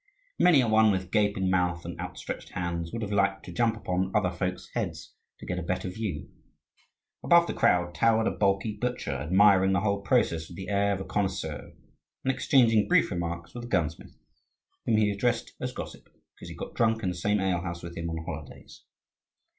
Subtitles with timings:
[0.39, 4.11] Many a one, with gaping mouth and outstretched hands, would have liked to jump upon
[4.15, 6.27] other folk's heads, to get a better view.
[7.23, 11.01] Above the crowd towered a bulky butcher, admiring the whole process with the air of
[11.01, 11.73] a connoisseur,
[12.23, 14.17] and exchanging brief remarks with a gunsmith,
[14.87, 18.09] whom he addressed as "Gossip," because he got drunk in the same alehouse with him
[18.09, 18.81] on holidays.